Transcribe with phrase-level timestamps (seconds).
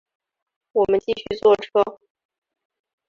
[0.71, 1.69] 我们继续坐车